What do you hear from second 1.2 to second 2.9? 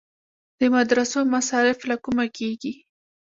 مصارف له کومه کیږي؟